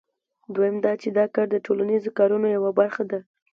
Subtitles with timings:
[0.53, 3.19] دویم دا چې دا کار د ټولنیزو کارونو یوه برخه ده